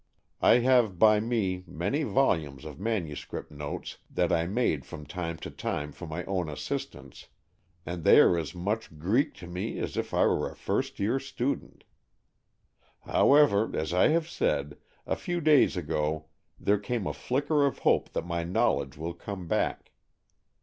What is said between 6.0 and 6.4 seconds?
my